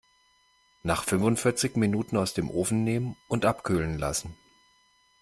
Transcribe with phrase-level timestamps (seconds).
[0.81, 4.35] Nach fünfundvierzig Minuten aus dem Ofen nehmen und abkühlen lassen.